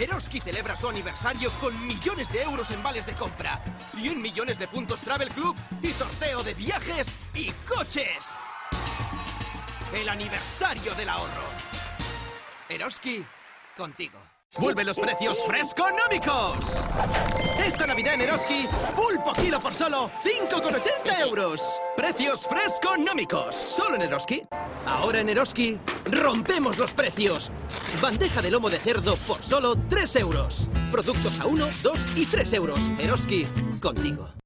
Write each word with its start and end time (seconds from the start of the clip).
Eroski 0.00 0.40
celebra 0.40 0.74
su 0.76 0.88
aniversario 0.88 1.50
con 1.60 1.86
millones 1.86 2.32
de 2.32 2.42
euros 2.42 2.70
en 2.70 2.82
vales 2.82 3.04
de 3.04 3.12
compra, 3.12 3.62
100 3.94 4.22
millones 4.22 4.58
de 4.58 4.66
puntos 4.66 4.98
Travel 5.00 5.28
Club 5.28 5.54
y 5.82 5.88
sorteo 5.88 6.42
de 6.42 6.54
viajes 6.54 7.18
y 7.34 7.52
coches. 7.68 8.38
El 9.92 10.08
aniversario 10.08 10.94
del 10.94 11.10
ahorro. 11.10 11.44
Eroski, 12.70 13.22
contigo. 13.76 14.18
¡Vuelven 14.58 14.86
los 14.86 14.98
precios 14.98 15.38
fresconómicos! 15.46 16.64
Esta 17.62 17.86
Navidad 17.86 18.14
en 18.14 18.22
Eroski, 18.22 18.66
pulpo 18.96 19.34
kilo 19.34 19.60
por 19.60 19.74
solo 19.74 20.10
5,80 20.24 21.20
euros. 21.20 21.60
Precios 21.94 22.48
fresconómicos, 22.48 23.54
solo 23.54 23.96
en 23.96 24.02
Eroski. 24.02 24.42
Ahora 24.86 25.20
en 25.20 25.28
Eroski, 25.28 25.78
rompemos 26.06 26.78
los 26.78 26.92
precios. 26.92 27.50
Bandeja 28.00 28.42
de 28.42 28.50
lomo 28.50 28.70
de 28.70 28.78
cerdo 28.78 29.16
por 29.26 29.42
solo 29.42 29.76
3 29.88 30.16
euros. 30.16 30.68
Productos 30.90 31.40
a 31.40 31.46
1, 31.46 31.68
2 31.82 32.00
y 32.16 32.26
3 32.26 32.52
euros. 32.54 32.80
Eroski, 32.98 33.46
contigo. 33.80 34.39